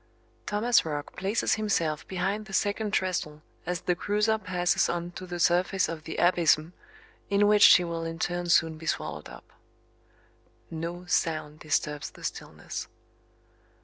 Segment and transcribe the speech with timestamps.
[0.47, 5.39] Thomas Roch places himself behind the second trestle as the cruiser passes on to the
[5.39, 6.73] surface of the abysm
[7.29, 9.51] in which she will in turn soon be swallowed up.
[10.71, 12.87] No sound disturbs the stillness.